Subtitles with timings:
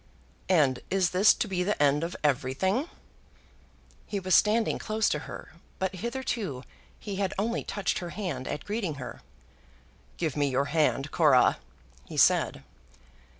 [0.49, 2.89] "And is this to be the end of everything?"
[4.07, 6.63] He was standing close to her, but hitherto
[6.97, 9.21] he had only touched her hand at greeting her.
[10.17, 11.59] "Give me your hand, Cora,"
[12.05, 12.63] he said.